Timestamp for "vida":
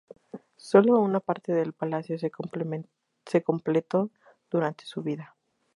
5.03-5.35